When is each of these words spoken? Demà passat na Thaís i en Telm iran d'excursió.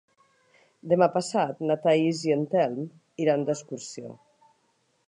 Demà 0.93 1.07
passat 1.17 1.61
na 1.67 1.77
Thaís 1.83 2.23
i 2.31 2.35
en 2.37 2.49
Telm 2.55 2.81
iran 3.27 3.47
d'excursió. 3.51 4.17